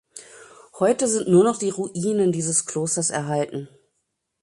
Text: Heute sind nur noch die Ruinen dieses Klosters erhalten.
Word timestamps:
Heute 0.79 1.07
sind 1.07 1.27
nur 1.27 1.43
noch 1.43 1.59
die 1.59 1.69
Ruinen 1.69 2.31
dieses 2.31 2.65
Klosters 2.65 3.11
erhalten. 3.11 3.69